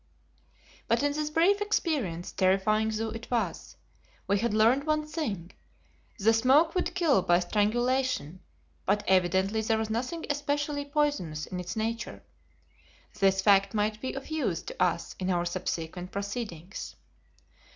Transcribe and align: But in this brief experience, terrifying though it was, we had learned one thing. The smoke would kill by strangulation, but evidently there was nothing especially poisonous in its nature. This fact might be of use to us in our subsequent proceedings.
But 0.87 1.03
in 1.03 1.11
this 1.11 1.29
brief 1.29 1.61
experience, 1.61 2.31
terrifying 2.31 2.89
though 2.89 3.11
it 3.11 3.29
was, 3.29 3.75
we 4.25 4.39
had 4.39 4.51
learned 4.51 4.85
one 4.85 5.05
thing. 5.05 5.51
The 6.17 6.33
smoke 6.33 6.73
would 6.73 6.95
kill 6.95 7.21
by 7.21 7.39
strangulation, 7.39 8.39
but 8.87 9.03
evidently 9.07 9.61
there 9.61 9.77
was 9.77 9.91
nothing 9.91 10.25
especially 10.27 10.85
poisonous 10.85 11.45
in 11.45 11.59
its 11.59 11.75
nature. 11.75 12.23
This 13.19 13.41
fact 13.43 13.75
might 13.75 14.01
be 14.01 14.13
of 14.13 14.29
use 14.31 14.63
to 14.63 14.81
us 14.83 15.15
in 15.19 15.29
our 15.29 15.45
subsequent 15.45 16.11
proceedings. 16.11 16.95